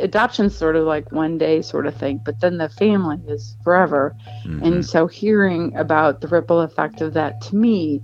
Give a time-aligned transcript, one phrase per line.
[0.00, 4.16] adoption's sort of like one day sort of thing, but then the family is forever.
[4.44, 4.64] Mm-hmm.
[4.64, 8.02] And so hearing about the ripple effect of that to me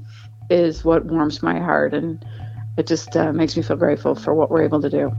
[0.50, 1.94] is what warms my heart.
[1.94, 2.24] And
[2.76, 5.10] it just uh, makes me feel grateful for what we're able to do.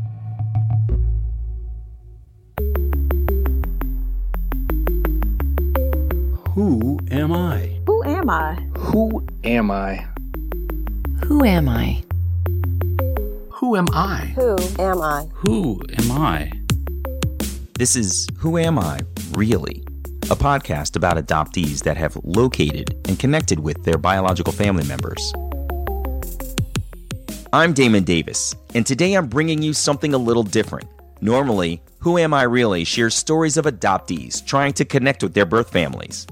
[6.51, 7.79] Who am I?
[7.85, 8.55] Who am I?
[8.77, 10.07] Who am I?
[11.25, 12.03] Who am I?
[13.51, 14.33] Who am I?
[14.35, 15.27] Who am I?
[15.33, 16.56] Who am I?
[17.77, 19.01] This is Who Am I,
[19.33, 19.83] Really?
[20.31, 25.31] A podcast about adoptees that have located and connected with their biological family members.
[27.53, 30.89] I'm Damon Davis, and today I'm bringing you something a little different.
[31.21, 35.69] Normally, Who Am I Really shares stories of adoptees trying to connect with their birth
[35.69, 36.25] families.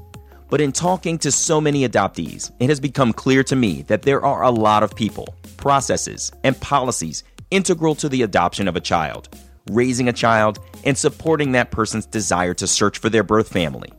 [0.49, 4.25] But in talking to so many adoptees, it has become clear to me that there
[4.25, 9.29] are a lot of people, processes, and policies integral to the adoption of a child,
[9.69, 13.91] raising a child, and supporting that person's desire to search for their birth family.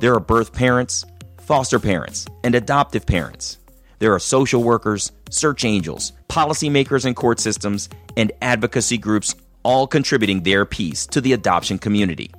[0.00, 1.04] There are birth parents,
[1.40, 3.58] foster parents, and adoptive parents.
[3.98, 10.42] There are social workers, search angels, policymakers and court systems, and advocacy groups all contributing
[10.42, 12.30] their piece to the adoption community.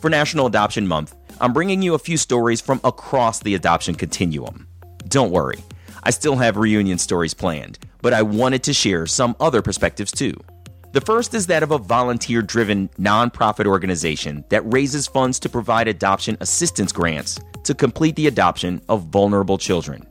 [0.00, 4.66] For National Adoption Month, I'm bringing you a few stories from across the adoption continuum.
[5.08, 5.58] Don't worry,
[6.02, 10.34] I still have reunion stories planned, but I wanted to share some other perspectives too.
[10.94, 15.88] The first is that of a volunteer driven nonprofit organization that raises funds to provide
[15.88, 20.06] adoption assistance grants to complete the adoption of vulnerable children.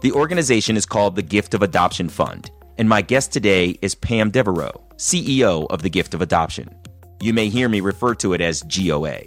[0.00, 4.32] The organization is called the Gift of Adoption Fund, and my guest today is Pam
[4.32, 6.68] Devereaux, CEO of the Gift of Adoption.
[7.20, 9.20] You may hear me refer to it as GOA.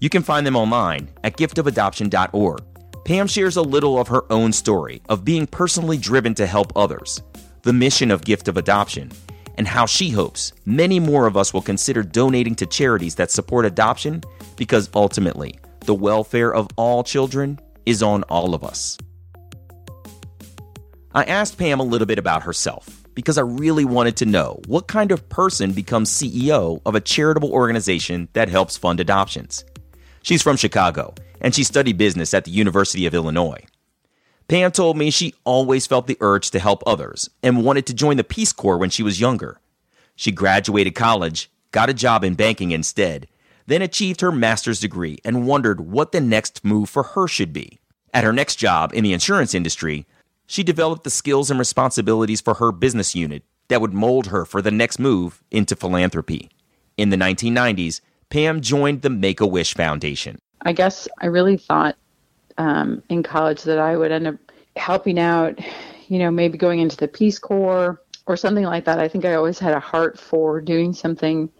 [0.00, 2.64] You can find them online at giftofadoption.org.
[3.04, 7.22] Pam shares a little of her own story of being personally driven to help others,
[7.62, 9.12] the mission of Gift of Adoption,
[9.58, 13.64] and how she hopes many more of us will consider donating to charities that support
[13.64, 14.22] adoption
[14.56, 18.98] because ultimately, the welfare of all children is on all of us.
[21.14, 24.86] I asked Pam a little bit about herself because I really wanted to know what
[24.86, 29.64] kind of person becomes CEO of a charitable organization that helps fund adoptions.
[30.22, 33.64] She's from Chicago, and she studied business at the University of Illinois.
[34.48, 38.16] Pam told me she always felt the urge to help others and wanted to join
[38.16, 39.60] the Peace Corps when she was younger.
[40.14, 43.26] She graduated college, got a job in banking instead,
[43.66, 47.80] then achieved her master's degree and wondered what the next move for her should be.
[48.14, 50.06] At her next job in the insurance industry,
[50.46, 54.62] she developed the skills and responsibilities for her business unit that would mold her for
[54.62, 56.50] the next move into philanthropy.
[56.96, 60.38] In the 1990s, Pam joined the Make a Wish Foundation.
[60.62, 61.96] I guess I really thought
[62.58, 64.36] um, in college that I would end up
[64.76, 65.58] helping out,
[66.08, 68.98] you know, maybe going into the Peace Corps or something like that.
[68.98, 71.50] I think I always had a heart for doing something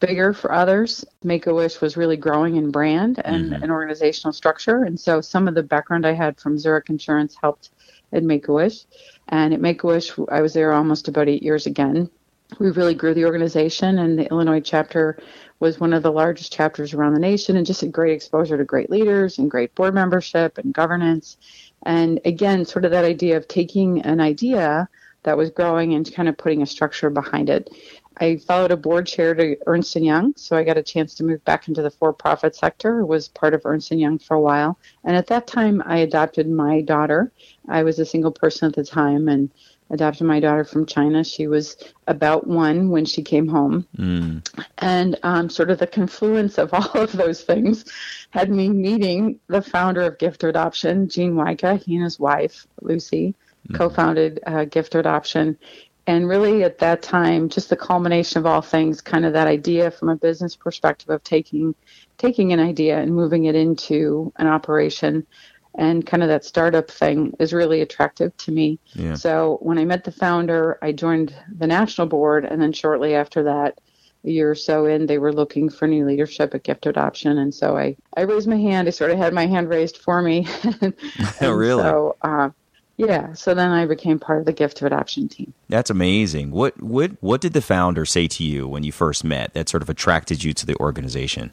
[0.00, 1.04] bigger for others.
[1.22, 3.62] Make a Wish was really growing in brand and mm-hmm.
[3.62, 4.84] an organizational structure.
[4.84, 7.70] And so some of the background I had from Zurich Insurance helped
[8.12, 8.84] at Make a Wish.
[9.28, 12.10] And at Make a Wish, I was there almost about eight years again.
[12.58, 15.18] We really grew the organization, and the Illinois chapter
[15.60, 18.64] was one of the largest chapters around the nation, and just a great exposure to
[18.64, 21.36] great leaders and great board membership and governance.
[21.84, 24.88] And again, sort of that idea of taking an idea
[25.24, 27.70] that was growing and kind of putting a structure behind it.
[28.18, 31.24] I followed a board chair to Ernst & Young, so I got a chance to
[31.24, 34.78] move back into the for-profit sector, was part of Ernst & Young for a while.
[35.04, 37.32] And at that time, I adopted my daughter.
[37.68, 39.50] I was a single person at the time and
[39.92, 41.22] adopted my daughter from China.
[41.22, 41.76] She was
[42.08, 43.86] about one when she came home.
[43.96, 44.64] Mm.
[44.78, 47.84] And um, sort of the confluence of all of those things
[48.30, 51.80] had me meeting the founder of Gift Adoption, Gene Wyka.
[51.80, 53.34] He and his wife, Lucy,
[53.68, 53.76] mm.
[53.76, 55.58] co founded uh, Gift Adoption
[56.06, 59.90] and really at that time just the culmination of all things kind of that idea
[59.90, 61.74] from a business perspective of taking
[62.18, 65.26] taking an idea and moving it into an operation
[65.74, 69.14] and kind of that startup thing is really attractive to me yeah.
[69.14, 73.42] so when i met the founder i joined the national board and then shortly after
[73.42, 73.78] that
[74.24, 77.54] a year or so in they were looking for new leadership at gift adoption and
[77.54, 80.46] so i i raised my hand i sort of had my hand raised for me
[80.80, 80.94] and
[81.40, 82.50] really so uh,
[82.98, 85.52] yeah, so then I became part of the gift of adoption team.
[85.68, 86.50] That's amazing.
[86.50, 89.82] What what what did the founder say to you when you first met that sort
[89.82, 91.52] of attracted you to the organization?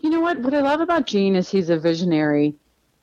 [0.00, 0.40] You know what?
[0.40, 2.54] What I love about Gene is he's a visionary,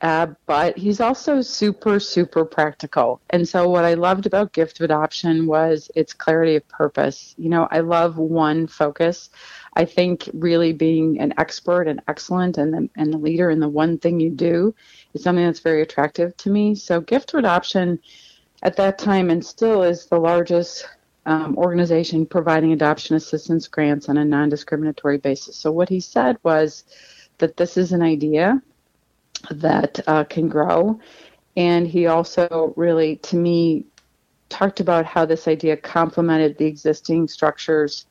[0.02, 3.22] uh, but he's also super super practical.
[3.30, 7.36] And so what I loved about gift of adoption was its clarity of purpose.
[7.38, 9.30] You know, I love one focus.
[9.76, 13.70] I think really being an expert and excellent and the, and the leader in the
[13.70, 14.74] one thing you do
[15.14, 16.74] is something that's very attractive to me.
[16.76, 18.00] So gift to adoption
[18.64, 20.88] at that time and still is the largest
[21.28, 25.56] um, organization providing adoption assistance grants on a non discriminatory basis.
[25.56, 26.84] So, what he said was
[27.38, 28.62] that this is an idea
[29.50, 31.00] that uh, can grow.
[31.58, 33.86] And he also really, to me,
[34.50, 38.06] talked about how this idea complemented the existing structures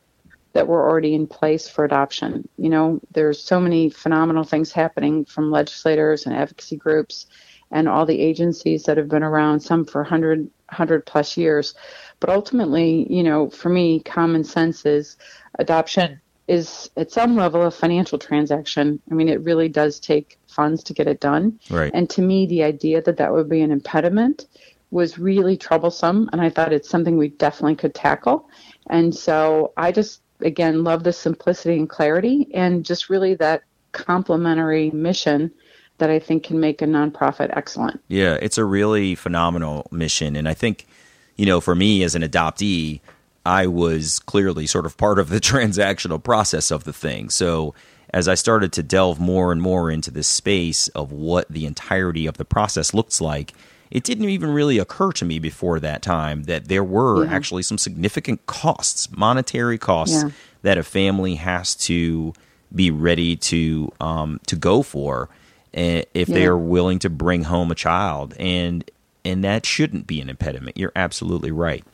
[0.52, 2.48] that were already in place for adoption.
[2.58, 7.26] You know, there's so many phenomenal things happening from legislators and advocacy groups
[7.70, 11.74] and all the agencies that have been around, some for 100, 100 plus years.
[12.18, 15.16] But ultimately, you know, for me, common sense is
[15.58, 19.00] adoption is at some level a financial transaction.
[19.08, 21.60] I mean, it really does take funds to get it done.
[21.70, 21.92] Right.
[21.94, 24.46] And to me, the idea that that would be an impediment
[24.90, 26.28] was really troublesome.
[26.32, 28.50] And I thought it's something we definitely could tackle.
[28.88, 33.62] And so I just, again, love the simplicity and clarity and just really that
[33.92, 35.52] complementary mission
[35.98, 38.02] that I think can make a nonprofit excellent.
[38.08, 40.34] Yeah, it's a really phenomenal mission.
[40.34, 40.88] And I think,
[41.36, 43.00] you know, for me as an adoptee,
[43.46, 47.30] I was clearly sort of part of the transactional process of the thing.
[47.30, 47.74] So
[48.12, 52.26] as I started to delve more and more into this space of what the entirety
[52.26, 53.52] of the process looks like,
[53.90, 57.32] it didn't even really occur to me before that time that there were Yeah.
[57.32, 60.30] actually some significant costs, monetary costs Yeah.
[60.62, 62.32] that a family has to
[62.74, 65.28] be ready to um, to go for
[65.74, 68.88] eh, if they are willing to bring home a child, and
[69.24, 70.76] and that shouldn't be an impediment.
[70.76, 71.84] You're absolutely right.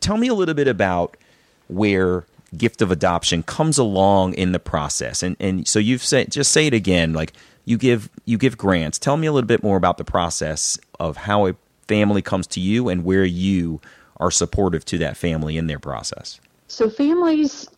[0.00, 1.16] Tell me a little bit about
[1.68, 2.24] where
[2.56, 6.66] gift of adoption comes along in the process, and and so you've said just say
[6.66, 7.32] it again, like
[7.64, 8.98] you give you give grants.
[8.98, 11.54] Tell me a little bit more about the process of how a
[11.86, 13.80] family comes to you and where you
[14.18, 16.40] are supportive to that family in their process.
[16.68, 17.68] So families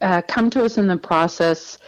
[0.00, 1.78] uh, come to us in the process.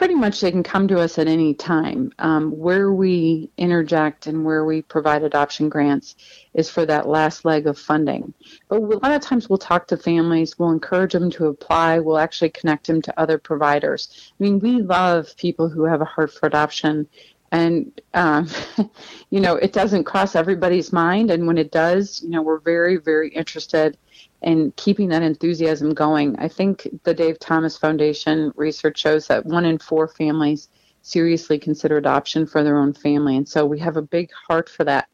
[0.00, 2.10] Pretty much, they can come to us at any time.
[2.18, 6.16] Um, where we interject and where we provide adoption grants
[6.54, 8.32] is for that last leg of funding.
[8.70, 10.58] But a lot of times, we'll talk to families.
[10.58, 11.98] We'll encourage them to apply.
[11.98, 14.32] We'll actually connect them to other providers.
[14.40, 17.06] I mean, we love people who have a heart for adoption
[17.52, 18.48] and um,
[19.30, 22.96] you know it doesn't cross everybody's mind and when it does you know we're very
[22.96, 23.98] very interested
[24.42, 26.36] in keeping that enthusiasm going.
[26.38, 30.68] I think the dave thomas foundation research shows that one in four families
[31.02, 34.84] seriously consider adoption for their own family and so we have a big heart for
[34.84, 35.08] that.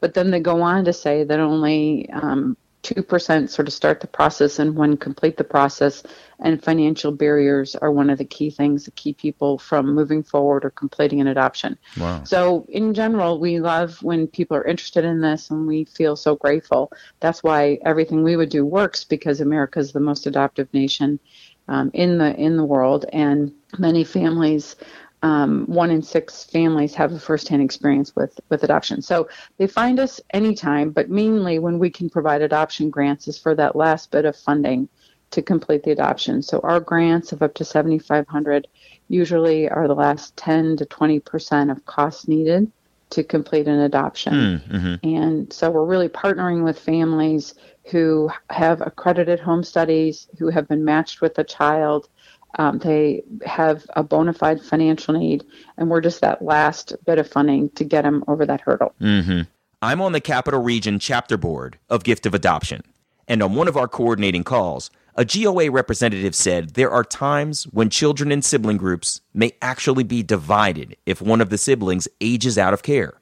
[0.00, 4.06] But then they go on to say that only um, 2% sort of start the
[4.06, 6.02] process and one complete the process.
[6.38, 10.64] And financial barriers are one of the key things that keep people from moving forward
[10.64, 11.78] or completing an adoption.
[11.98, 12.24] Wow.
[12.24, 16.36] so in general we love when people are interested in this and we feel so
[16.36, 16.92] grateful.
[17.20, 21.20] That's why everything we would do works because america is the most adoptive nation
[21.68, 23.06] um, in the in the world.
[23.12, 24.76] And many families
[25.22, 29.02] um, one in six families have a firsthand experience with with adoption.
[29.02, 29.28] So
[29.58, 33.76] they find us anytime, but mainly when we can provide adoption grants is for that
[33.76, 34.88] last bit of funding
[35.30, 36.42] to complete the adoption.
[36.42, 38.66] So our grants of up to 7,500
[39.08, 42.70] usually are the last 10 to 20 percent of costs needed
[43.10, 44.62] to complete an adoption.
[44.70, 44.94] Mm-hmm.
[45.06, 47.54] And so we're really partnering with families
[47.90, 52.08] who have accredited home studies, who have been matched with a child.
[52.58, 55.44] Um, they have a bona fide financial need,
[55.76, 58.94] and we're just that last bit of funding to get them over that hurdle.
[59.00, 59.42] Mm-hmm.
[59.82, 62.82] I'm on the Capital Region chapter board of Gift of Adoption,
[63.28, 67.90] and on one of our coordinating calls, a GOA representative said there are times when
[67.90, 72.72] children in sibling groups may actually be divided if one of the siblings ages out
[72.72, 73.20] of care.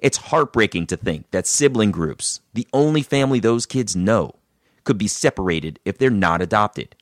[0.00, 4.34] It's heartbreaking to think that sibling groups, the only family those kids know,
[4.84, 6.94] could be separated if they're not adopted.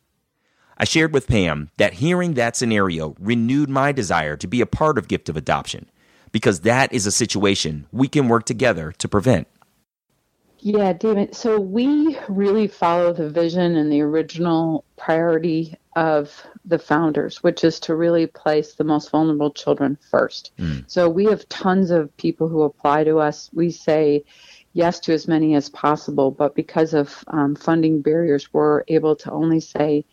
[0.78, 4.98] I shared with Pam that hearing that scenario renewed my desire to be a part
[4.98, 5.90] of Gift of Adoption
[6.32, 9.46] because that is a situation we can work together to prevent.
[10.64, 11.32] Yeah, Damon.
[11.32, 17.80] So we really follow the vision and the original priority of the founders, which is
[17.80, 20.52] to really place the most vulnerable children first.
[20.86, 23.50] So we have tons of people who apply to us.
[23.52, 24.24] We say
[24.72, 29.32] yes to as many as possible, but because of um, funding barriers, we're able to
[29.32, 30.04] only say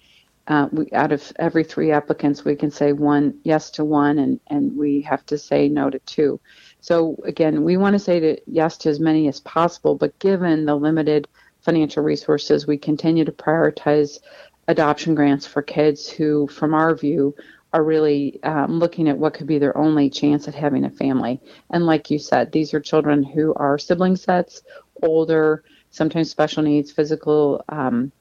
[0.50, 4.40] uh, we, out of every three applicants, we can say one yes to one, and,
[4.48, 6.40] and we have to say no to two.
[6.82, 10.66] So again, we want to say to yes to as many as possible, but given
[10.66, 11.28] the limited
[11.62, 14.18] financial resources, we continue to prioritize
[14.68, 17.36] adoption grants for kids who, from our view,
[17.72, 21.40] are really um, looking at what could be their only chance at having a family.
[21.70, 24.64] And like you said, these are children who are sibling sets,
[25.04, 28.12] older, sometimes special needs, physical, um,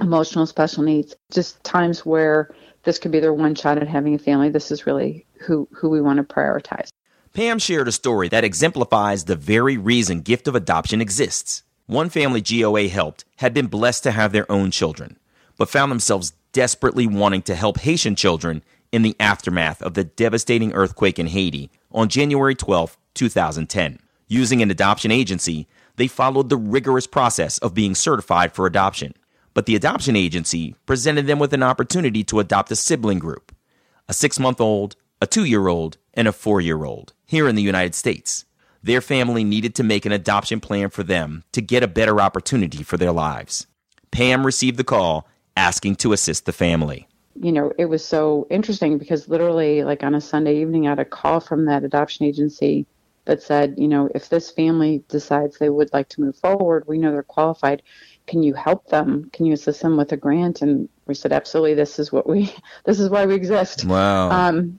[0.00, 4.18] emotional special needs, just times where this could be their one shot at having a
[4.18, 4.48] family.
[4.48, 6.88] This is really who, who we want to prioritize.
[7.32, 11.62] Pam shared a story that exemplifies the very reason gift of adoption exists.
[11.86, 15.18] One family GOA helped had been blessed to have their own children,
[15.56, 20.74] but found themselves desperately wanting to help Haitian children in the aftermath of the devastating
[20.74, 23.98] earthquake in Haiti on January 12, 2010.
[24.28, 29.14] Using an adoption agency, they followed the rigorous process of being certified for adoption.
[29.54, 33.52] But the adoption agency presented them with an opportunity to adopt a sibling group
[34.08, 37.54] a six month old, a two year old, and a four year old here in
[37.54, 38.44] the United States.
[38.82, 42.82] Their family needed to make an adoption plan for them to get a better opportunity
[42.82, 43.66] for their lives.
[44.10, 47.06] Pam received the call asking to assist the family.
[47.40, 50.98] You know, it was so interesting because literally, like on a Sunday evening, I had
[50.98, 52.86] a call from that adoption agency
[53.24, 56.98] that said, you know, if this family decides they would like to move forward, we
[56.98, 57.82] know they're qualified.
[58.32, 59.28] Can you help them?
[59.34, 60.62] Can you assist them with a grant?
[60.62, 61.74] And we said, absolutely.
[61.74, 62.50] This is what we,
[62.86, 63.84] this is why we exist.
[63.84, 64.30] Wow.
[64.30, 64.78] Um,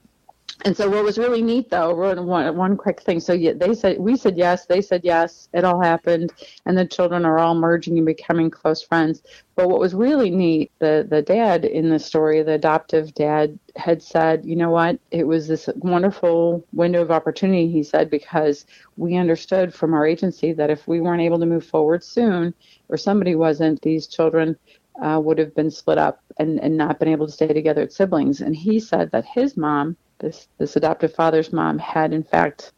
[0.65, 3.20] and so what was really neat though one, one quick thing.
[3.20, 6.32] So yeah, they said we said yes they said yes it all happened
[6.65, 9.24] and the children are all merging and becoming close friends.
[9.55, 14.01] But what was really neat the the dad in the story the adoptive dad had
[14.01, 15.00] said you know what?
[15.12, 18.65] It was this wonderful window of opportunity he said because
[18.96, 22.53] we understood from our agency that if we weren't able to move forward soon
[22.89, 24.58] or somebody wasn't these children
[25.01, 27.96] uh, would have been split up and, and not been able to stay together as
[27.96, 28.41] siblings.
[28.41, 32.72] And he said that his mom this this adoptive father's mom had in fact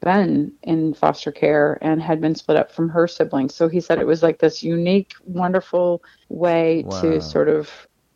[0.00, 3.54] been in foster care and had been split up from her siblings.
[3.54, 7.00] So he said it was like this unique, wonderful way wow.
[7.00, 7.70] to sort of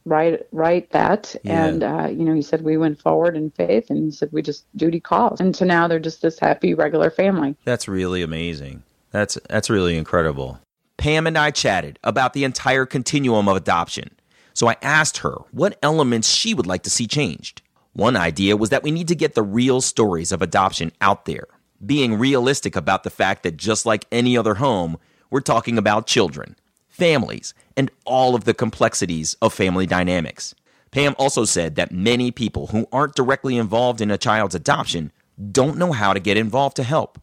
[0.05, 1.35] write write that.
[1.43, 1.67] Yeah.
[1.67, 4.43] And uh, you know, he said we went forward in faith, and he said we
[4.43, 7.57] just duty calls, and so now they're just this happy regular family.
[7.65, 8.83] That's really amazing.
[9.11, 10.61] That's that's really incredible.
[10.97, 14.11] Pam and I chatted about the entire continuum of adoption.
[14.53, 17.63] So I asked her what elements she would like to see changed.
[17.93, 21.49] One idea was that we need to get the real stories of adoption out there,
[21.85, 24.97] being realistic about the fact that just like any other home,
[25.29, 26.57] we're talking about children,
[26.89, 30.55] families, and all of the complexities of family dynamics.
[30.93, 35.11] Pam also said that many people who aren't directly involved in a child's adoption
[35.51, 37.19] don't know how to get involved to help,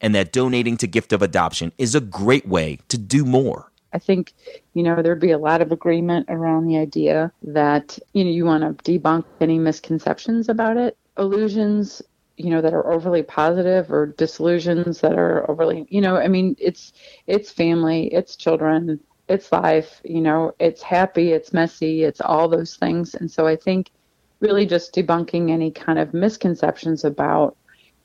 [0.00, 3.71] and that donating to Gift of Adoption is a great way to do more.
[3.92, 4.32] I think,
[4.74, 8.44] you know, there'd be a lot of agreement around the idea that, you know, you
[8.44, 10.96] want to debunk any misconceptions about it.
[11.18, 12.02] Illusions,
[12.36, 16.56] you know, that are overly positive or disillusions that are overly, you know, I mean,
[16.58, 16.92] it's
[17.26, 22.76] it's family, it's children, it's life, you know, it's happy, it's messy, it's all those
[22.76, 23.14] things.
[23.14, 23.90] And so I think
[24.40, 27.56] really just debunking any kind of misconceptions about,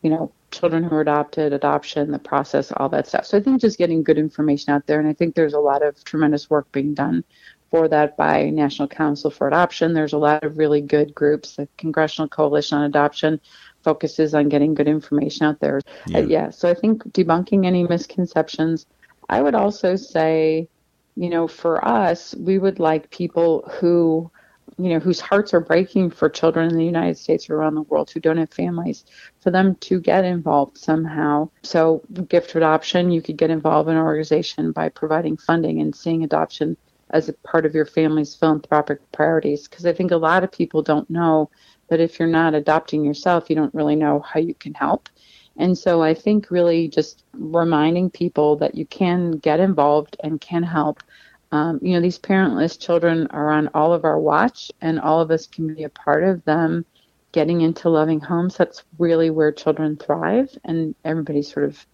[0.02, 3.26] you know, children who are adopted, adoption, the process, all that stuff.
[3.26, 5.84] So I think just getting good information out there, and I think there's a lot
[5.84, 7.24] of tremendous work being done
[7.70, 9.94] for that by National Council for Adoption.
[9.94, 11.56] There's a lot of really good groups.
[11.56, 13.42] The Congressional Coalition on Adoption
[13.84, 15.82] focuses on getting good information out there.
[16.08, 16.18] Yeah.
[16.18, 16.50] Uh, yeah.
[16.50, 18.86] So I think debunking any misconceptions.
[19.30, 20.70] I would also say,
[21.16, 24.32] you know, for us, we would like people who
[24.78, 27.82] you know, whose hearts are breaking for children in the United States or around the
[27.84, 29.06] world who don't have families,
[29.40, 31.50] for them to get involved somehow.
[31.64, 36.24] So, gift adoption, you could get involved in an organization by providing funding and seeing
[36.24, 36.78] adoption
[37.12, 39.68] as a part of your family's philanthropic priorities.
[39.68, 41.50] Because I think a lot of people don't know
[41.90, 45.10] that if you're not adopting yourself, you don't really know how you can help.
[45.58, 50.64] And so I think really just reminding people that you can get involved and can
[50.64, 51.02] help
[51.52, 55.32] um, you know, these parentless children are on all of our watch, and all of
[55.32, 56.86] us can be a part of them
[57.32, 58.58] getting into loving homes.
[58.58, 61.86] That's really where children thrive, and everybody sort of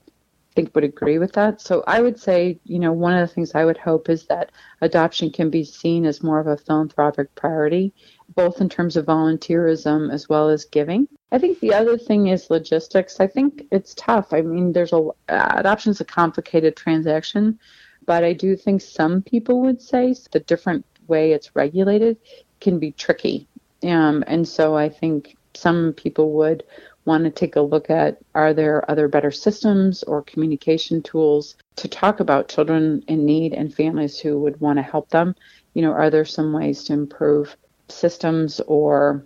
[0.56, 1.62] think would agree with that.
[1.62, 4.52] So I would say, you know, one of the things I would hope is that
[4.82, 7.94] adoption can be seen as more of a philanthropic priority,
[8.36, 11.08] both in terms of volunteerism as well as giving.
[11.32, 13.20] I think the other thing is logistics.
[13.20, 14.34] I think it's tough.
[14.34, 17.60] I mean, there's a adoption is a complicated transaction.
[18.06, 22.18] But I do think some people would say the different way it's regulated
[22.60, 23.48] can be tricky.
[23.84, 26.64] Um, and so I think some people would
[27.06, 31.88] want to take a look at are there other better systems or communication tools to
[31.88, 35.36] talk about children in need and families who would want to help them?
[35.74, 37.56] You know, are there some ways to improve
[37.90, 39.26] systems or,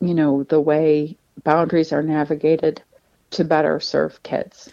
[0.00, 2.82] you know, the way boundaries are navigated
[3.30, 4.68] to better serve kids?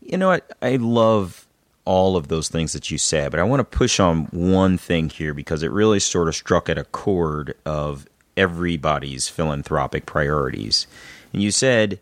[0.00, 0.38] You know?
[0.60, 1.43] I love
[1.84, 5.10] all of those things that you said, but I want to push on one thing
[5.10, 10.86] here because it really sort of struck at a chord of everybody's philanthropic priorities.
[11.32, 12.00] And you said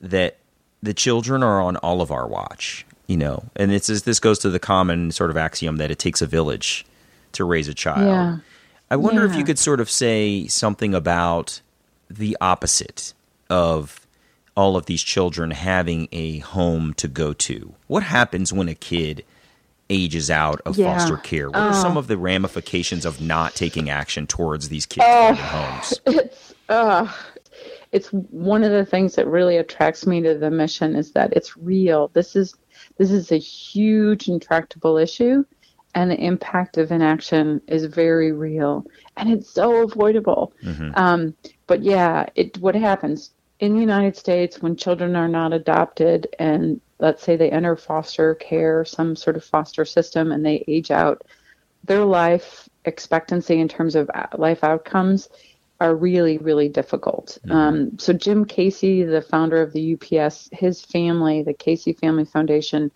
[0.00, 0.36] that
[0.82, 4.50] the children are on all of our watch, you know, and it's this goes to
[4.50, 6.86] the common sort of axiom that it takes a village
[7.32, 8.06] to raise a child.
[8.06, 8.36] Yeah.
[8.90, 9.32] I wonder yeah.
[9.32, 11.60] if you could sort of say something about
[12.08, 13.14] the opposite
[13.50, 14.03] of
[14.56, 17.74] all of these children having a home to go to.
[17.86, 19.24] What happens when a kid
[19.90, 20.96] ages out of Yeah.
[20.96, 21.48] foster care?
[21.48, 21.82] What are Oh.
[21.82, 25.26] some of the ramifications of not taking action towards these kids Oh.
[25.34, 26.00] finding homes?
[26.06, 27.08] it's uh
[27.92, 31.56] it's one of the things that really attracts me to the mission is that it's
[31.56, 32.54] real this is
[32.96, 35.44] this is a huge intractable issue
[35.94, 38.84] and the impact of inaction is very real
[39.16, 40.52] and it's so avoidable
[40.94, 41.34] um,
[41.66, 43.30] but yeah it what happens
[43.64, 48.34] in the united states when children are not adopted and let's say they enter foster
[48.36, 51.22] care some sort of foster system and they age out
[51.84, 55.28] their life expectancy in terms of uh, life outcomes
[55.80, 57.38] are really, really difficult.
[57.50, 62.90] Um, so, Jim Casey, the founder of the UPS, his family, the Casey Family Foundation,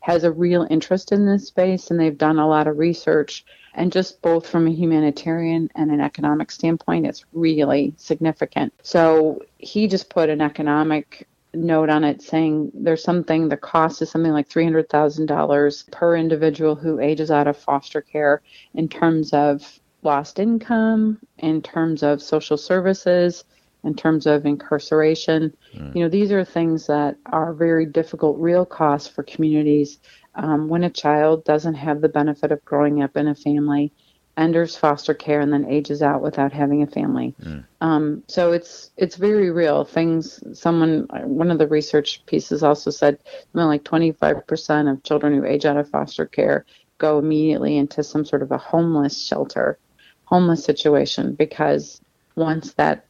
[0.00, 3.44] has a real interest in this space, and they've done a lot of research.
[3.74, 8.74] And just both from a humanitarian and an economic standpoint, it's really significant.
[8.82, 14.10] So, he just put an economic note on it saying there's something the cost is
[14.10, 18.42] something like $300,000 per individual who ages out of foster care
[18.74, 23.44] in terms of lost income, in terms of social services,
[23.84, 25.54] in terms of incarceration.
[25.72, 29.98] You know, these are things that are very difficult, real costs for communities
[30.34, 33.92] um, when a child doesn't have the benefit of growing up in a family,
[34.36, 37.34] enters foster care, and then ages out without having a family.
[37.80, 39.84] Um, so it's it's very real.
[39.84, 40.42] Things.
[40.58, 43.18] Someone, one of the research pieces also said
[43.52, 46.64] something like 25% of children who age out of foster care
[46.98, 49.78] go immediately into some sort of a homeless shelter,
[50.24, 52.00] homeless situation because
[52.36, 53.04] once that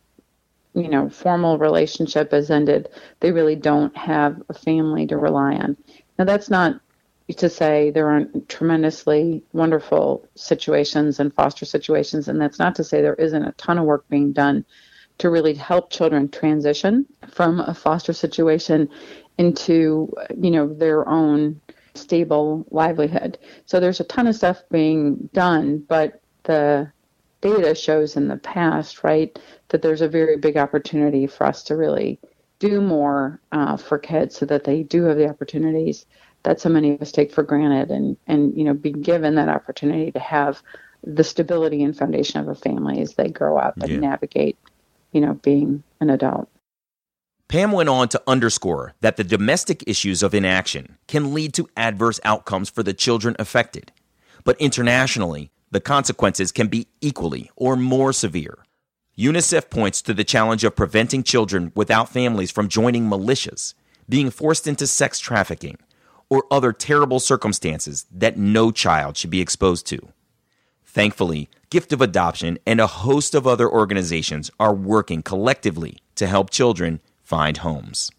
[0.74, 2.88] you know formal relationship has ended,
[3.20, 5.76] they really don't have a family to rely on.
[6.18, 6.80] Now that's not
[7.36, 13.00] to say there aren't tremendously wonderful situations and foster situations, and that's not to say
[13.00, 14.64] there isn't a ton of work being done
[15.18, 18.88] to really help children transition from a foster situation
[19.38, 21.60] into you know their own
[21.94, 23.38] stable livelihood.
[23.66, 26.90] So there's a ton of stuff being done, but the
[27.40, 31.76] data shows in the past, right, that there's a very big opportunity for us to
[31.76, 32.18] really
[32.59, 36.07] do more uh, for kids so that they do have the opportunities
[36.44, 39.48] that so many of us take for granted and, and you know be given that
[39.48, 40.62] opportunity to have
[41.05, 43.98] the stability and foundation of a family as they grow up and Yeah.
[44.00, 44.57] navigate
[45.12, 46.48] you know being an adult
[47.48, 52.18] Pam went on to underscore that the domestic issues of inaction can lead to adverse
[52.24, 53.92] outcomes for the children affected.
[54.42, 58.59] But internationally, the consequences can be equally or more severe.
[59.18, 63.74] UNICEF points to the challenge of preventing children without families from joining militias,
[64.09, 65.76] being forced into sex trafficking,
[66.33, 69.99] or other terrible circumstances that no child should be exposed to.
[70.83, 76.49] Thankfully, Gift of Adoption and a host of other organizations are working collectively to help
[76.49, 78.11] children find homes.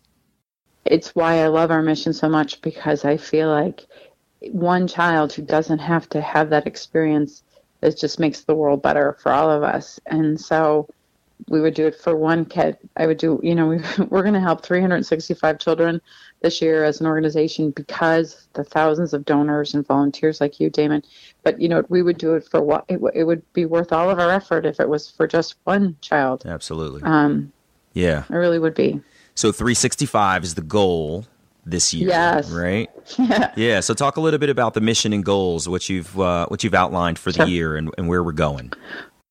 [0.86, 3.88] it's why I love our mission so much because I feel like
[4.52, 7.42] one child who doesn't have to have that experience
[7.82, 10.00] it just makes the world better for all of us.
[10.06, 10.88] And so
[11.50, 12.78] we would do it for one kid.
[12.98, 13.78] I would do, you know, we,
[14.10, 16.02] we're going to help 365 children
[16.42, 21.04] this year as an organization because the thousands of donors and volunteers like you, Damon.
[21.44, 24.10] But, you know, we would do it for what it, it would be worth all
[24.10, 26.44] of our effort if it was for just one child.
[26.46, 27.02] Absolutely.
[27.04, 27.52] Um,
[27.94, 28.24] yeah.
[28.30, 29.02] it really would be.
[29.36, 31.26] So 365 is the goal
[31.66, 32.50] this year, Yes.
[32.52, 32.90] right?
[33.18, 33.52] Yeah.
[33.56, 33.80] Yeah.
[33.82, 36.74] So talk a little bit about the mission and goals, what you've uh, what you've
[36.74, 38.72] outlined for the year, and, and where we're going.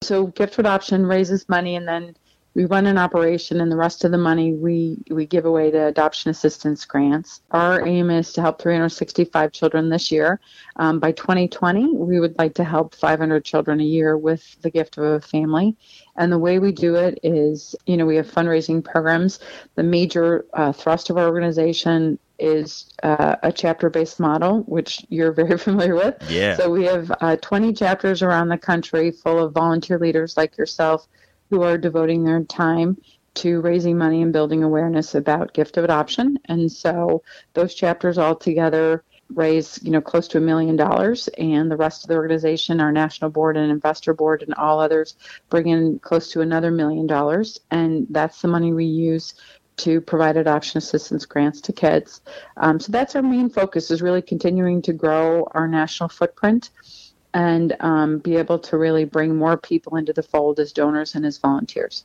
[0.02, 2.14] So gift adoption raises money and then
[2.54, 5.86] we run an operation and the rest of the money we we give away to
[5.86, 7.40] adoption assistance grants.
[7.50, 10.38] Our aim is to help 365 children this year.
[10.76, 14.98] Um, by 2020 we would like to help 500 children a year with the gift
[14.98, 15.76] of a family.
[16.16, 19.38] And the way we do it is you know we have fundraising programs.
[19.74, 25.32] The major uh, thrust of our organization is uh, a chapter based model which you're
[25.32, 26.56] very familiar with Yeah.
[26.56, 31.06] so we have uh, 20 chapters around the country full of volunteer leaders like yourself
[31.50, 32.96] who are devoting their time
[33.34, 36.38] to raising money and building awareness about gift of adoption.
[36.46, 37.22] And so
[37.54, 42.04] those chapters all together raise, you know, close to a million dollars and the rest
[42.04, 45.16] of the organization, our national board and investor board and all others
[45.48, 47.58] bring in close to another million dollars.
[47.70, 49.34] And that's the money we use
[49.78, 52.20] to provide adoption assistance grants to kids.
[52.58, 56.70] Um, so that's our main focus is really continuing to grow our national footprint
[57.34, 61.24] and um, be able to really bring more people into the fold as donors and
[61.24, 62.04] as volunteers.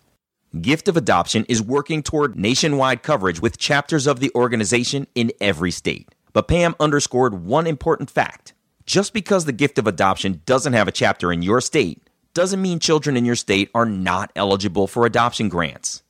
[0.61, 5.71] Gift of Adoption is working toward nationwide coverage with chapters of the organization in every
[5.71, 6.07] state.
[6.31, 8.53] But Pam underscored one important fact.
[8.85, 12.79] Just because the Gift of Adoption doesn't have a chapter in your state doesn't mean
[12.79, 16.03] children in your state are not eligible for adoption grants.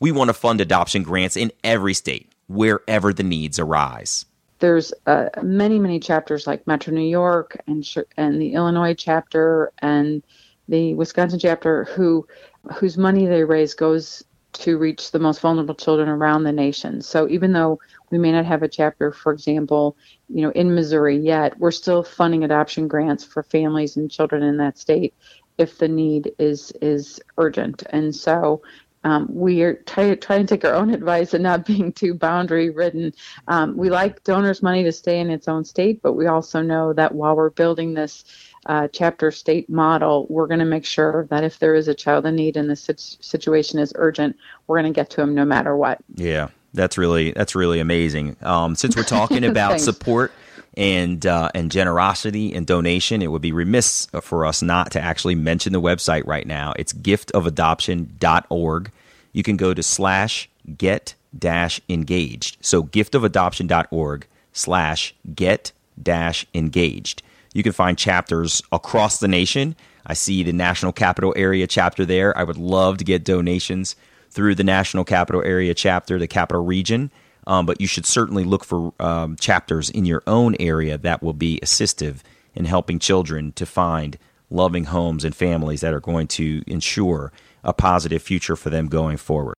[0.00, 4.24] We want to fund adoption grants in every state, wherever the needs arise.
[4.60, 10.22] there's uh, many, many chapters like Metro New York and and the Illinois chapter and
[10.68, 12.26] the Wisconsin chapter who
[12.74, 17.00] whose money they raise goes to reach the most vulnerable children around the nation.
[17.02, 17.78] So even though
[18.10, 19.96] we may not have a chapter, for example,
[20.28, 24.56] you know, in Missouri yet, we're still funding adoption grants for families and children in
[24.56, 25.14] that state
[25.58, 27.82] if the need is is urgent.
[27.90, 28.62] And so
[29.04, 33.12] um, we are trying to take our own advice and not being too boundary ridden.
[33.46, 36.92] Um, we like donors' money to stay in its own state, but we also know
[36.92, 38.24] that while we're building this
[38.66, 42.26] uh, chapter state model, we're going to make sure that if there is a child
[42.26, 45.76] in need and the situation is urgent, we're going to get to them no matter
[45.76, 45.98] what.
[46.14, 48.36] Yeah, that's really that's really amazing.
[48.42, 50.32] Um, since we're talking about support
[50.78, 55.34] and uh, and generosity and donation, it would be remiss for us not to actually
[55.34, 56.72] mention the website right now.
[56.76, 58.92] It's giftofadoption.org.
[59.32, 62.58] You can go to slash get dash engaged.
[62.60, 67.22] So giftofadoption.org slash get dash engaged.
[67.52, 69.74] You can find chapters across the nation.
[70.06, 72.36] I see the National Capital Area chapter there.
[72.38, 73.96] I would love to get donations
[74.30, 77.10] through the National Capital Area chapter, the Capital Region.
[77.48, 81.32] Um, but you should certainly look for um, chapters in your own area that will
[81.32, 82.18] be assistive
[82.54, 84.18] in helping children to find
[84.50, 87.32] loving homes and families that are going to ensure
[87.64, 89.54] a positive future for them going forward.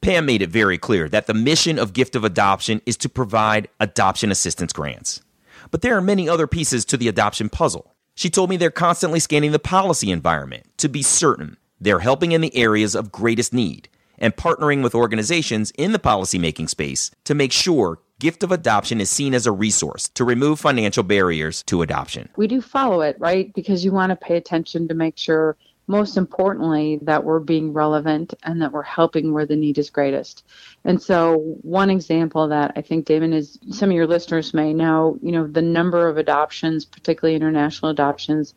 [0.00, 3.68] Pam made it very clear that the mission of Gift of Adoption is to provide
[3.78, 5.20] adoption assistance grants.
[5.70, 7.94] But there are many other pieces to the adoption puzzle.
[8.14, 12.40] She told me they're constantly scanning the policy environment to be certain they're helping in
[12.40, 17.52] the areas of greatest need and partnering with organizations in the policymaking space to make
[17.52, 22.28] sure gift of adoption is seen as a resource to remove financial barriers to adoption.
[22.36, 23.52] We do follow it, right?
[23.54, 28.34] Because you want to pay attention to make sure most importantly that we're being relevant
[28.42, 30.44] and that we're helping where the need is greatest
[30.84, 35.18] and so one example that i think damon is some of your listeners may know
[35.20, 38.54] you know the number of adoptions particularly international adoptions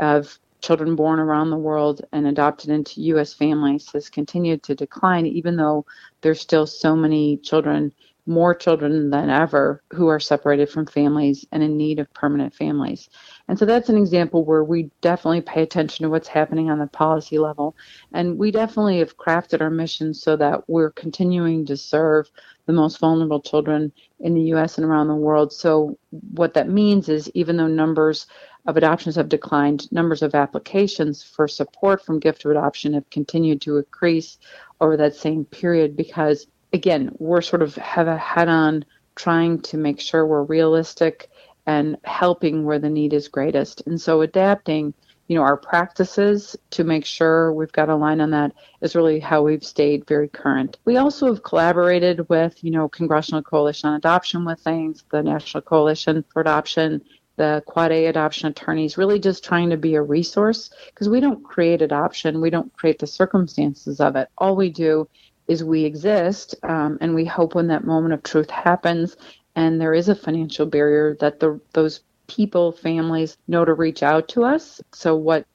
[0.00, 5.26] of children born around the world and adopted into us families has continued to decline
[5.26, 5.84] even though
[6.20, 7.92] there's still so many children
[8.26, 13.08] more children than ever who are separated from families and in need of permanent families.
[13.48, 16.88] And so that's an example where we definitely pay attention to what's happening on the
[16.88, 17.76] policy level.
[18.12, 22.28] And we definitely have crafted our mission so that we're continuing to serve
[22.66, 25.52] the most vulnerable children in the US and around the world.
[25.52, 25.96] So
[26.32, 28.26] what that means is even though numbers
[28.66, 33.60] of adoptions have declined, numbers of applications for support from gift of adoption have continued
[33.62, 34.38] to increase
[34.80, 39.76] over that same period because again, we're sort of have a head on trying to
[39.76, 41.30] make sure we're realistic
[41.66, 43.82] and helping where the need is greatest.
[43.86, 44.94] And so adapting,
[45.26, 48.52] you know, our practices to make sure we've got a line on that
[48.82, 50.78] is really how we've stayed very current.
[50.84, 55.62] We also have collaborated with, you know, Congressional Coalition on Adoption with things, the National
[55.62, 57.02] Coalition for Adoption,
[57.36, 61.44] the Quad A adoption attorneys, really just trying to be a resource because we don't
[61.44, 64.28] create adoption, we don't create the circumstances of it.
[64.38, 65.08] All we do
[65.48, 69.16] is we exist um, and we hope when that moment of truth happens
[69.54, 74.28] and there is a financial barrier that the those people families know to reach out
[74.28, 75.46] to us so what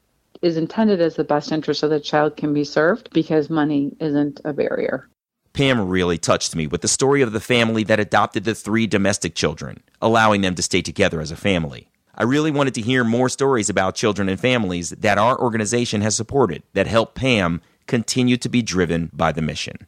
[0.41, 4.39] is intended as the best interest of the child can be served because money isn't
[4.45, 5.09] a barrier
[5.53, 9.35] Pam really touched me with the story of the family that adopted the three domestic
[9.35, 11.89] children, allowing them to stay together as a family.
[12.15, 16.15] I really wanted to hear more stories about children and families that our organization has
[16.15, 19.87] supported that help Pam continue to be driven by the mission.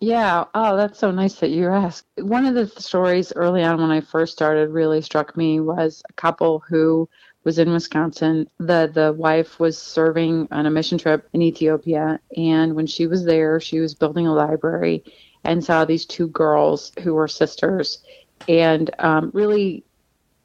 [0.00, 0.44] Yeah.
[0.54, 2.06] Oh, that's so nice that you asked.
[2.16, 6.12] One of the stories early on when I first started really struck me was a
[6.12, 7.08] couple who
[7.44, 8.48] was in Wisconsin.
[8.58, 13.24] The the wife was serving on a mission trip in Ethiopia and when she was
[13.24, 15.04] there, she was building a library
[15.44, 18.02] and saw these two girls who were sisters
[18.48, 19.84] and um, really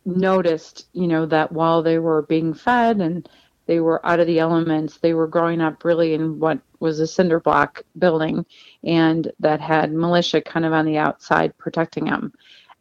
[0.05, 3.27] noticed, you know, that while they were being fed and
[3.67, 4.97] they were out of the elements.
[4.97, 8.45] They were growing up really in what was a cinder block building
[8.83, 12.33] and that had militia kind of on the outside protecting them.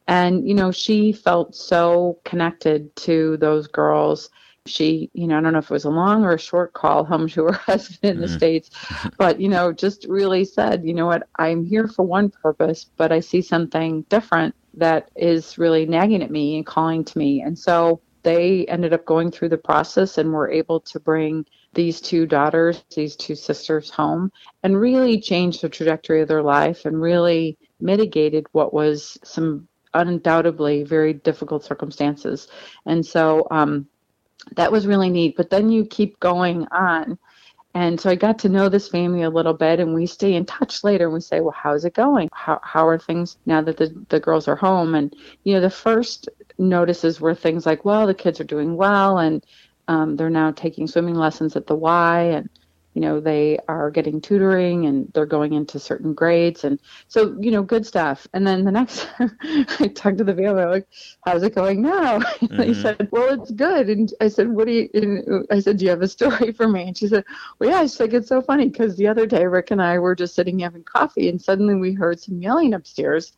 [0.08, 4.30] And, you know, she felt so connected to those girls.
[4.66, 7.04] She, you know, I don't know if it was a long or a short call
[7.04, 8.36] home to her husband in the mm-hmm.
[8.36, 8.70] States,
[9.18, 13.12] but, you know, just really said, you know what, I'm here for one purpose, but
[13.12, 17.42] I see something different that is really nagging at me and calling to me.
[17.42, 22.00] And so they ended up going through the process and were able to bring these
[22.00, 27.00] two daughters, these two sisters home and really change the trajectory of their life and
[27.00, 32.48] really mitigated what was some undoubtedly very difficult circumstances.
[32.86, 33.86] And so um,
[34.56, 35.36] that was really neat.
[35.36, 37.18] But then you keep going on
[37.74, 40.46] And so I got to know this family a little bit, and we stay in
[40.46, 41.06] touch later.
[41.06, 42.28] And we say, "Well, how's it going?
[42.32, 45.70] How how are things now that the the girls are home?" And you know, the
[45.70, 46.28] first
[46.58, 49.44] notices were things like, "Well, the kids are doing well, and
[49.88, 52.48] um, they're now taking swimming lessons at the Y, and
[52.96, 57.50] you know they are getting tutoring and they're going into certain grades and so you
[57.50, 58.26] know good stuff.
[58.32, 59.36] And then the next time
[59.80, 60.88] i talked to the family I'm like
[61.26, 62.20] how's it going now?
[62.46, 62.56] Mm-hmm.
[62.56, 63.90] they said well it's good.
[63.90, 66.68] And i said what do you and i said do you have a story for
[66.68, 66.88] me?
[66.88, 67.24] And she said
[67.58, 67.82] well yeah.
[67.82, 70.58] She's like it's so funny because the other day rick and i were just sitting
[70.60, 73.32] having coffee and suddenly we heard some yelling upstairs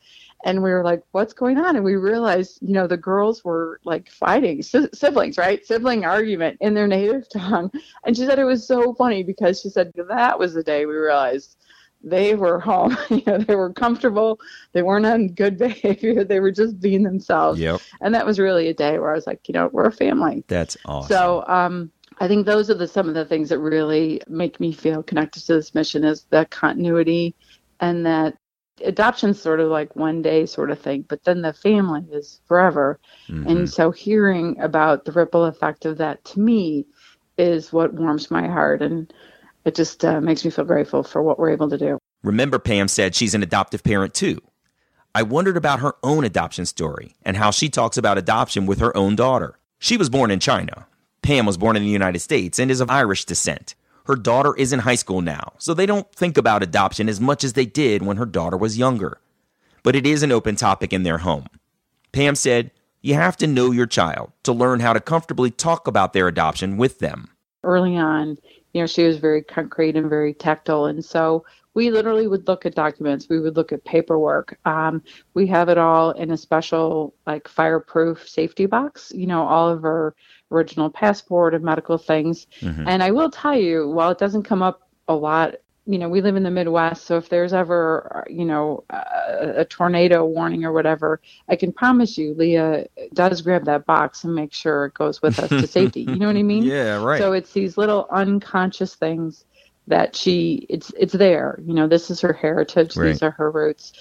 [0.44, 1.76] and we were like what's going on?
[1.76, 5.64] And we realized you know the girls were like fighting si- siblings right?
[5.64, 7.70] Sibling argument in their native tongue.
[8.04, 10.94] And she said it was so funny because she said that was the day we
[10.94, 11.56] realized
[12.02, 14.38] they were home you know they were comfortable
[14.72, 17.58] they weren't on good behavior they were just being themselves.
[17.60, 17.80] Yep.
[18.00, 20.44] and that was really a day where i was like you know we're a family.
[20.48, 21.08] That's awesome.
[21.08, 24.72] So um I think those are the some of the things that really make me
[24.72, 27.34] feel connected to this mission is that continuity
[27.80, 28.36] and that
[28.84, 32.98] adoption's sort of like one day sort of thing, but then the family is forever.
[33.28, 33.48] Mm-hmm.
[33.48, 36.86] And so hearing about the ripple effect of that to me
[37.36, 39.12] is what warms my heart and
[39.64, 41.98] it just uh, makes me feel grateful for what we're able to do.
[42.22, 44.40] Remember, Pam said she's an adoptive parent too.
[45.14, 48.96] I wondered about her own adoption story and how she talks about adoption with her
[48.96, 49.58] own daughter.
[49.78, 50.86] She was born in China.
[51.22, 53.74] Pam was born in the United States and is of Irish descent.
[54.08, 57.44] Her daughter is in high school now, so they don't think about adoption as much
[57.44, 59.20] as they did when her daughter was younger.
[59.82, 61.44] But it is an open topic in their home.
[62.10, 62.70] Pam said,
[63.02, 66.78] You have to know your child to learn how to comfortably talk about their adoption
[66.78, 67.28] with them.
[67.62, 68.38] Early on,
[68.72, 70.86] you know, she was very concrete and very tactile.
[70.86, 71.44] And so
[71.74, 73.28] we literally would look at documents.
[73.28, 74.58] We would look at paperwork.
[74.64, 75.02] Um,
[75.34, 79.12] we have it all in a special, like, fireproof safety box.
[79.14, 80.14] You know, all of our
[80.50, 82.46] original passport and medical things.
[82.60, 82.88] Mm-hmm.
[82.88, 85.56] And I will tell you, while it doesn't come up a lot,
[85.86, 89.64] you know, we live in the Midwest, so if there's ever, you know, a, a
[89.64, 94.52] tornado warning or whatever, I can promise you, Leah does grab that box and make
[94.52, 96.02] sure it goes with us to safety.
[96.02, 96.64] You know what I mean?
[96.64, 97.18] Yeah, right.
[97.18, 99.46] So it's these little unconscious things
[99.88, 103.06] that she it's it's there you know this is her heritage right.
[103.06, 103.94] these are her roots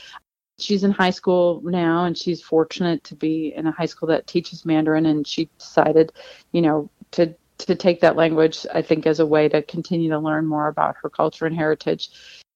[0.57, 4.27] she's in high school now and she's fortunate to be in a high school that
[4.27, 6.11] teaches mandarin and she decided
[6.51, 10.19] you know to to take that language i think as a way to continue to
[10.19, 12.09] learn more about her culture and heritage.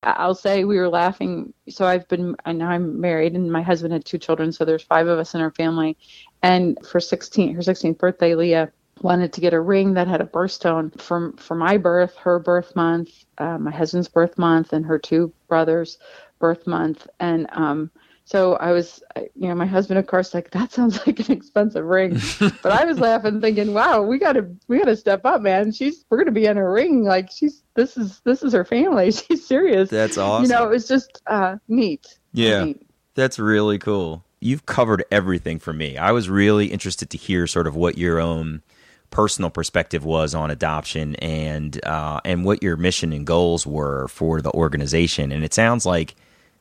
[0.04, 1.54] I'll say we were laughing.
[1.70, 5.08] So i've been know i'm married and my husband had two children so there's five
[5.08, 5.98] of us in our family.
[6.42, 10.26] And for 16 her 16th birthday leah wanted to get a ring that had a
[10.26, 15.00] birthstone from for my birth her birth month uh, my husband's birth month and her
[15.00, 15.98] two brothers
[16.42, 17.90] birth month and um
[18.32, 21.84] so I was, you know, my husband, of course, like that sounds like an expensive
[21.84, 25.74] ring, but I was laughing, thinking, "Wow, we gotta, we gotta step up, man.
[25.74, 27.04] She's, we're gonna be in a ring.
[27.04, 29.12] Like she's, this is, this is her family.
[29.12, 29.90] She's serious.
[29.90, 30.44] That's awesome.
[30.44, 32.20] You know, it was just uh, neat.
[32.32, 32.88] Yeah, neat.
[33.16, 34.24] that's really cool.
[34.40, 35.98] You've covered everything for me.
[35.98, 38.62] I was really interested to hear sort of what your own
[39.10, 44.42] personal perspective was on adoption and uh, and what your mission and goals were for
[44.42, 45.34] the organization.
[45.34, 46.16] And it sounds like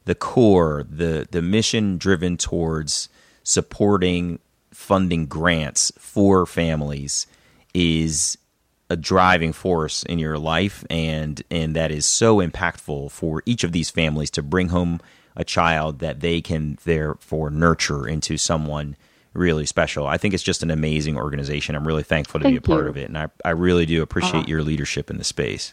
[0.05, 3.09] the core, the the mission driven towards
[3.43, 4.39] supporting
[4.73, 7.27] funding grants for families
[7.75, 8.39] is
[8.89, 13.73] a driving force in your life and and that is so impactful for each of
[13.73, 15.01] these families to bring home
[15.37, 18.97] a child that they can therefore nurture into someone
[19.33, 20.09] really special.
[20.09, 21.77] I think it's just an amazing organization.
[21.77, 22.91] I'm really thankful to Thank be a part you.
[22.91, 24.49] of it and I, I really do appreciate uh-huh.
[24.49, 25.73] your leadership in the space.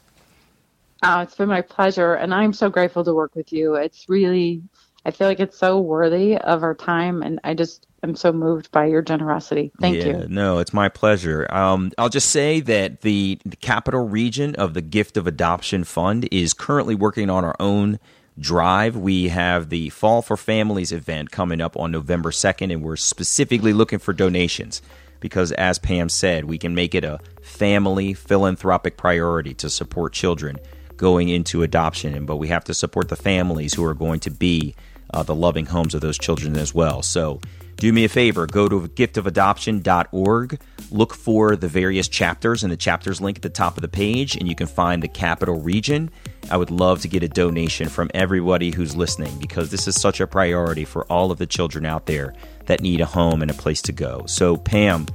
[1.03, 3.75] Oh, it's been my pleasure, and I'm so grateful to work with you.
[3.75, 4.63] It's really,
[5.05, 8.71] I feel like it's so worthy of our time, and I just am so moved
[8.71, 9.71] by your generosity.
[9.79, 10.27] Thank yeah, you.
[10.27, 11.47] No, it's my pleasure.
[11.53, 16.27] Um, I'll just say that the, the capital region of the Gift of Adoption Fund
[16.31, 17.99] is currently working on our own
[18.39, 18.95] drive.
[18.95, 23.73] We have the Fall for Families event coming up on November 2nd, and we're specifically
[23.73, 24.81] looking for donations
[25.19, 30.57] because, as Pam said, we can make it a family philanthropic priority to support children
[30.97, 34.75] going into adoption, but we have to support the families who are going to be
[35.13, 37.01] uh, the loving homes of those children as well.
[37.01, 37.39] So
[37.77, 43.21] do me a favor, go to giftofadoption.org, look for the various chapters and the chapters
[43.21, 46.09] link at the top of the page, and you can find the capital region.
[46.49, 50.19] I would love to get a donation from everybody who's listening because this is such
[50.19, 52.33] a priority for all of the children out there
[52.65, 54.25] that need a home and a place to go.
[54.25, 55.05] So, Pam,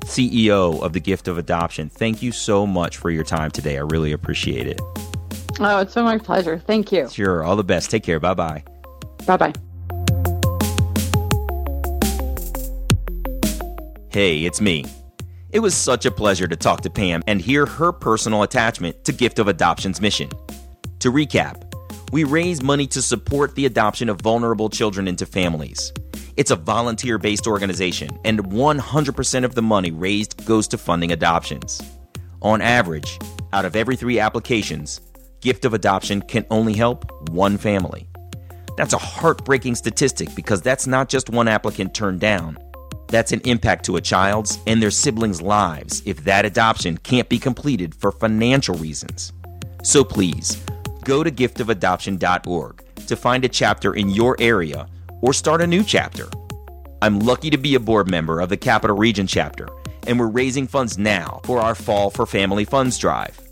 [0.00, 3.76] CEO of the Gift of Adoption, thank you so much for your time today.
[3.76, 4.80] I really appreciate it.
[5.60, 6.58] Oh, it's been my pleasure.
[6.58, 7.08] Thank you.
[7.08, 7.42] Sure.
[7.42, 7.90] All the best.
[7.90, 8.20] Take care.
[8.20, 8.62] Bye bye.
[9.26, 9.52] Bye bye.
[14.10, 14.84] Hey, it's me.
[15.50, 19.12] It was such a pleasure to talk to Pam and hear her personal attachment to
[19.12, 20.30] Gift of Adoption's mission.
[21.00, 21.64] To recap,
[22.12, 25.92] we raise money to support the adoption of vulnerable children into families.
[26.36, 31.80] It's a volunteer based organization, and 100% of the money raised goes to funding adoptions.
[32.42, 33.18] On average,
[33.52, 35.00] out of every three applications,
[35.40, 38.08] Gift of Adoption can only help one family.
[38.76, 42.58] That's a heartbreaking statistic because that's not just one applicant turned down.
[43.08, 47.38] That's an impact to a child's and their siblings' lives if that adoption can't be
[47.38, 49.32] completed for financial reasons.
[49.82, 50.62] So please,
[51.04, 54.88] go to giftofadoption.org to find a chapter in your area
[55.22, 56.28] or start a new chapter.
[57.00, 59.68] I'm lucky to be a board member of the Capital Region chapter,
[60.06, 63.47] and we're raising funds now for our Fall for Family Funds drive.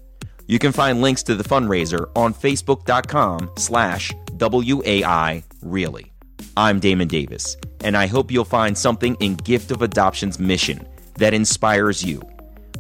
[0.48, 6.12] You can find links to the fundraiser on facebook.com slash WAI Really.
[6.56, 11.35] I'm Damon Davis, and I hope you'll find something in Gift of Adoption's mission that
[11.35, 12.22] inspires you,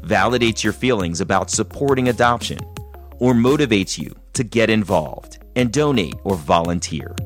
[0.02, 2.60] validates your feelings about supporting adoption,
[3.18, 7.16] or motivates you to get involved and donate or volunteer.